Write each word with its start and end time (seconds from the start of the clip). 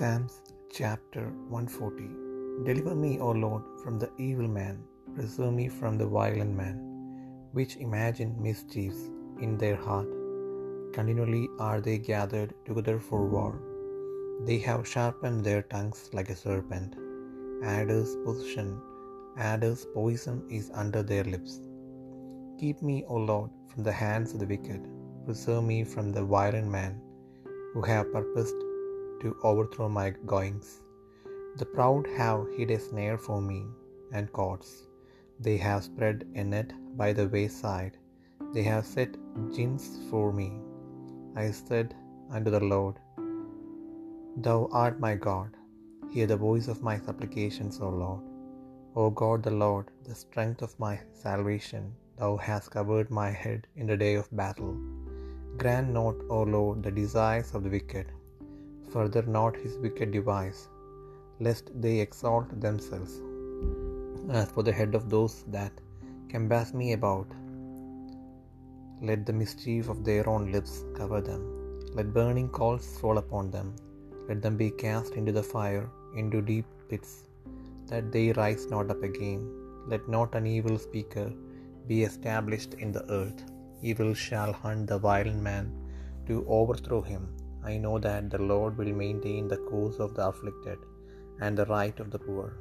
Psalms 0.00 0.40
chapter 0.72 1.22
140 1.50 2.64
Deliver 2.66 2.94
me, 2.94 3.18
O 3.20 3.32
Lord, 3.32 3.64
from 3.82 3.98
the 3.98 4.10
evil 4.16 4.48
man, 4.48 4.78
preserve 5.14 5.52
me 5.52 5.68
from 5.68 5.98
the 5.98 6.06
violent 6.06 6.54
man, 6.60 6.76
which 7.52 7.76
imagine 7.76 8.30
mischiefs 8.46 9.02
in 9.42 9.58
their 9.58 9.76
heart. 9.76 10.08
Continually 10.94 11.50
are 11.58 11.82
they 11.82 11.98
gathered 11.98 12.54
together 12.64 12.98
for 12.98 13.26
war. 13.34 13.52
They 14.46 14.56
have 14.68 14.88
sharpened 14.88 15.44
their 15.44 15.60
tongues 15.74 16.08
like 16.14 16.30
a 16.30 16.40
serpent. 16.44 16.96
Adder's 17.62 18.16
poison, 18.24 18.72
adder's 19.36 19.84
poison 19.92 20.40
is 20.48 20.70
under 20.72 21.02
their 21.02 21.24
lips. 21.24 21.60
Keep 22.58 22.80
me, 22.80 23.04
O 23.06 23.16
Lord, 23.16 23.50
from 23.68 23.82
the 23.82 23.98
hands 24.04 24.32
of 24.32 24.40
the 24.40 24.50
wicked. 24.54 24.82
Preserve 25.26 25.64
me 25.74 25.84
from 25.84 26.10
the 26.10 26.24
violent 26.24 26.70
man, 26.78 26.98
who 27.74 27.82
have 27.82 28.10
purposed 28.14 28.69
to 29.22 29.36
overthrow 29.50 29.88
my 30.00 30.08
goings. 30.32 30.70
The 31.60 31.68
proud 31.76 32.04
have 32.18 32.42
hid 32.56 32.70
a 32.76 32.80
snare 32.88 33.18
for 33.26 33.38
me, 33.50 33.60
and 34.16 34.34
cords. 34.38 34.70
They 35.46 35.56
have 35.66 35.88
spread 35.88 36.18
a 36.40 36.44
net 36.52 36.70
by 37.00 37.08
the 37.18 37.28
wayside. 37.34 37.94
They 38.54 38.64
have 38.70 38.92
set 38.94 39.12
gins 39.54 39.86
for 40.10 40.26
me. 40.40 40.50
I 41.42 41.46
said 41.62 41.88
unto 42.36 42.50
the 42.56 42.66
Lord, 42.74 42.96
Thou 44.46 44.58
art 44.84 44.98
my 45.06 45.14
God. 45.28 45.50
Hear 46.14 46.28
the 46.30 46.42
voice 46.48 46.68
of 46.72 46.86
my 46.88 46.96
supplications, 47.06 47.76
O 47.86 47.90
Lord. 48.04 48.22
O 49.00 49.04
God 49.22 49.40
the 49.46 49.56
Lord, 49.64 49.86
the 50.08 50.16
strength 50.24 50.62
of 50.66 50.78
my 50.84 50.94
salvation, 51.24 51.84
Thou 52.20 52.32
hast 52.46 52.72
covered 52.76 53.10
my 53.20 53.30
head 53.42 53.60
in 53.80 53.86
the 53.90 54.00
day 54.04 54.14
of 54.20 54.34
battle. 54.42 54.72
Grant 55.60 55.90
not, 55.98 56.16
O 56.36 56.40
Lord, 56.56 56.78
the 56.86 56.94
desires 57.02 57.50
of 57.54 57.62
the 57.64 57.72
wicked, 57.76 58.08
further 58.94 59.22
not 59.36 59.56
his 59.64 59.76
wicked 59.84 60.10
device, 60.18 60.60
lest 61.46 61.66
they 61.84 61.94
exalt 62.06 62.48
themselves. 62.66 63.14
As 64.38 64.50
for 64.54 64.62
the 64.66 64.76
head 64.78 64.94
of 64.98 65.10
those 65.14 65.36
that 65.56 65.72
compass 66.32 66.72
me 66.80 66.88
about, 66.98 67.28
let 69.08 69.20
the 69.26 69.38
mischief 69.42 69.88
of 69.92 70.04
their 70.08 70.24
own 70.32 70.44
lips 70.54 70.74
cover 70.98 71.20
them. 71.28 71.42
Let 71.96 72.14
burning 72.18 72.50
coals 72.58 72.88
fall 73.00 73.18
upon 73.18 73.50
them. 73.54 73.68
Let 74.28 74.40
them 74.42 74.56
be 74.62 74.70
cast 74.70 75.14
into 75.20 75.32
the 75.32 75.46
fire, 75.54 75.86
into 76.20 76.40
deep 76.50 76.66
pits, 76.90 77.12
that 77.90 78.12
they 78.14 78.26
rise 78.32 78.66
not 78.74 78.90
up 78.94 79.02
again. 79.10 79.40
Let 79.92 80.08
not 80.16 80.36
an 80.38 80.46
evil 80.56 80.78
speaker 80.78 81.28
be 81.88 81.98
established 82.10 82.74
in 82.74 82.92
the 82.96 83.04
earth. 83.20 83.40
Evil 83.82 84.12
shall 84.24 84.52
hunt 84.52 84.86
the 84.86 84.98
violent 84.98 85.42
man 85.50 85.66
to 86.28 86.44
overthrow 86.58 87.00
him. 87.12 87.24
I 87.62 87.76
know 87.76 87.98
that 87.98 88.30
the 88.30 88.38
Lord 88.38 88.76
will 88.78 88.94
maintain 88.94 89.48
the 89.48 89.56
cause 89.56 89.98
of 89.98 90.14
the 90.14 90.26
afflicted 90.26 90.78
and 91.40 91.56
the 91.56 91.66
right 91.66 91.98
of 92.00 92.10
the 92.10 92.18
poor. 92.18 92.52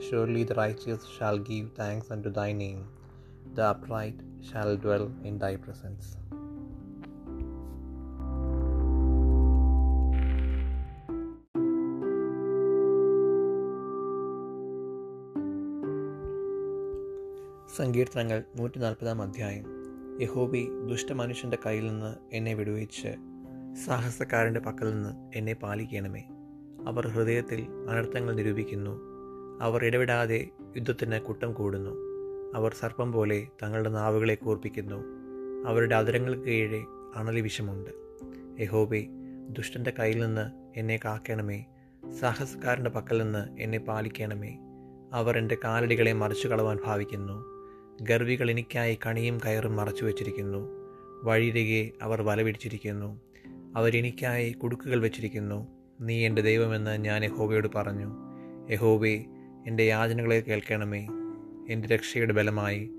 Surely 0.00 0.44
the 0.44 0.54
righteous 0.54 1.06
shall 1.06 1.38
give 1.38 1.72
thanks 1.72 2.10
unto 2.10 2.30
thy 2.30 2.52
name, 2.52 2.86
the 3.54 3.64
upright 3.64 4.20
shall 4.42 4.76
dwell 4.76 5.10
in 5.24 5.38
thy 5.38 5.56
presence. 5.56 6.16
സങ്കീർത്തനങ്ങൾ 17.76 18.38
നൂറ്റി 18.58 18.78
നാൽപ്പതാം 18.78 19.22
അധ്യായം 19.22 19.64
യഹോബി 20.20 20.68
ദുഷ്ടമനുഷ്യന്റെ 20.90 21.58
കയ്യിൽ 21.64 21.86
നിന്ന് 21.86 22.12
എന്നെ 22.32 22.54
വിടുവിച്ച് 22.54 23.10
സാഹസക്കാരന്റെ 23.84 24.60
പക്കൽ 24.60 24.90
നിന്ന് 24.90 25.38
എന്നെ 25.38 25.52
പാലിക്കണമേ. 25.52 26.20
അവർ 26.86 27.08
ഹൃദയത്തിൽ 27.08 27.66
അനർത്ഥങ്ങൾ 27.90 28.34
നിരൂപിക്കുന്നു. 28.34 29.00
അവർ 29.60 29.84
ഇടപെടാതെ 29.84 30.48
യുദ്ധത്തിന് 30.76 31.20
കുട്ടം 31.20 31.52
കൂടുന്നു. 31.52 31.90
അവർ 32.54 32.74
സർപ്പം 32.74 33.12
പോലെ 33.12 33.46
തങ്ങളുടെ 33.62 33.88
നാവുകളെ 33.88 34.34
കൂർപ്പിക്കുന്നു. 34.34 35.04
അവരുടെ 35.66 35.94
അതിരങ്ങൾക്ക് 35.94 36.42
കീഴെ 36.42 36.84
അണലി 37.16 37.40
വിഷമുണ്ട്. 37.40 37.90
യഹോബെ 38.62 39.06
ദുഷ്ടന്റെ 39.48 39.92
കയ്യിൽ 39.98 40.26
നിന്ന് 40.26 40.50
എന്നെ 40.78 41.00
കാക്കണമേ. 41.04 41.64
സാഹസക്കാരന്റെ 42.20 42.90
പക്കൽ 42.90 43.22
നിന്ന് 43.22 43.60
എന്നെ 43.60 43.78
പാലിക്കണമേ. 43.78 44.58
അവർ 45.12 45.38
എന്റെ 45.38 45.56
കാലടികളെ 45.64 46.12
മറിച്ചു 46.12 46.48
കളവാൻ 46.48 46.78
ഭാവിക്കുന്നു. 46.84 47.44
ഗർവികൾ 48.02 48.50
എനിക്കായി 48.50 48.98
കണിയും 49.06 49.38
കയറും 49.38 49.76
മറച്ചു 49.76 50.04
വച്ചിരിക്കുന്നു 50.04 50.68
വഴിയിരികെ 51.22 52.04
അവർ 52.04 52.22
വലപിടിച്ചിരിക്കുന്നു. 52.22 53.20
അവരെനിക്കായി 53.76 54.52
കുടുക്കുകൾ 54.52 55.00
വച്ചിരിക്കുന്നു. 55.00 55.68
നീ 56.00 56.26
എന്റെ 56.26 56.42
ദൈവമെന്ന് 56.42 57.04
ഞാൻ 57.04 57.24
യഹോവയോട് 57.24 57.68
പറഞ്ഞു. 57.74 58.16
യഹോവേ 58.70 59.24
എന്റെ 59.66 59.82
യാചനകളെ 59.82 60.40
കേൾക്കണമേ. 60.40 61.08
എന്റെ 61.68 61.88
രക്ഷയുടെ 61.88 62.32
ബലമായി. 62.32 62.90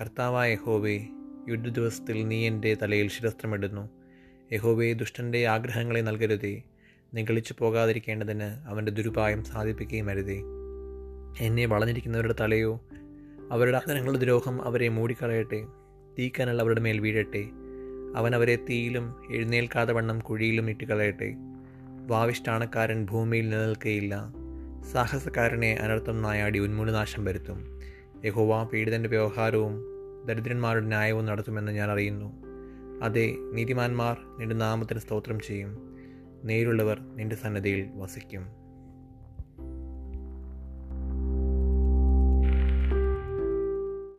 കർത്താവായ 0.00 0.52
യഹോവേ 0.52 1.00
യുദ്ധ 1.48 1.68
ദിവസത്തിൽ 1.68 2.28
നീ 2.28 2.46
എന്റെ 2.46 2.74
തലയിൽ 2.74 3.08
ശിരസ്ത്രമിടുന്നു. 3.08 3.88
യഹോവേ 4.52 4.92
ദുഷ്ടന്റെ 4.92 5.46
ആഗ്രഹങ്ങളെ 5.46 6.00
നൽകരുതേ. 6.00 6.62
നിഗളിച്ചു 7.14 7.54
പോകാതിരിക്കേണ്ടതിന് 7.58 8.68
അവന്റെ 8.68 8.92
ദുരുപായം 8.92 9.44
സാധിപ്പിക്കുകയും 9.44 10.10
അരുതേ. 10.10 10.42
എന്നെ 11.40 11.66
വളഞ്ഞിരിക്കുന്നവരുടെ 11.66 12.34
തലയോ 12.40 12.80
അവരുടെ 13.50 13.76
അഹനങ്ങളുടെ 13.76 14.18
ദ്രോഹം 14.18 14.64
അവരെ 14.64 14.88
മൂടിക്കളയട്ടെ. 14.88 15.66
തീക്കനൽ 16.18 16.60
അവരുടെ 16.60 16.80
മേൽ 16.80 17.00
വീഴട്ടെ. 17.00 17.65
അവൻ 18.16 18.34
അവരെ 18.34 18.56
തീയിലും 18.56 19.14
എഴുന്നേൽക്കാതെ 19.30 19.92
വണ്ണം 19.92 20.18
കുഴിയിലും 20.18 20.70
ഇട്ടുകളയട്ടെ 20.70 21.34
വാവിഷ്ടാണക്കാരൻ 22.06 23.06
ഭൂമിയിൽ 23.06 23.48
നിലനിൽക്കുകയില്ല 23.48 24.32
സാഹസക്കാരനെ 24.92 25.74
അനർത്ഥം 25.74 26.22
നായാടി 26.22 26.58
ഉന്മൂലനാശം 26.58 27.24
വരുത്തും. 27.24 27.80
യഹോവ 28.24 28.64
പീഡിതന്റെ 28.64 29.08
വ്യവഹാരവും 29.08 29.84
ദരിദ്രന്മാരുടെ 30.26 30.86
ന്യായവും 30.86 31.26
നടത്തുമെന്ന് 31.26 31.72
ഞാൻ 31.72 31.90
അറിയുന്നു. 31.90 32.42
അതെ 33.02 33.34
നീതിമാന്മാർ 33.52 34.16
നിന്റെ 34.38 34.54
നാമത്തിന് 34.54 34.98
സ്തോത്രം 34.98 35.40
ചെയ്യും. 35.40 35.96
നേരുള്ളവർ 36.44 37.00
നിന്റെ 37.14 37.36
സന്നദ്ധയിൽ 37.36 37.86
വസിക്കും. 37.94 38.65